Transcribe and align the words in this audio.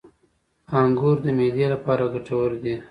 •انګور 0.81 1.17
د 1.25 1.27
معدې 1.37 1.65
لپاره 1.73 2.03
ګټور 2.13 2.51
دي. 2.63 2.73